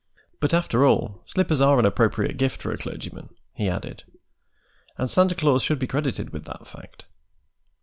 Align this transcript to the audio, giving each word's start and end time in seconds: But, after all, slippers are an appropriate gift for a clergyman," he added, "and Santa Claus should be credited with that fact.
But, 0.39 0.51
after 0.51 0.83
all, 0.83 1.21
slippers 1.27 1.61
are 1.61 1.77
an 1.77 1.85
appropriate 1.85 2.37
gift 2.37 2.63
for 2.63 2.71
a 2.71 2.77
clergyman," 2.79 3.29
he 3.53 3.69
added, 3.69 4.03
"and 4.97 5.11
Santa 5.11 5.35
Claus 5.35 5.61
should 5.61 5.77
be 5.77 5.85
credited 5.85 6.31
with 6.31 6.45
that 6.45 6.65
fact. 6.65 7.05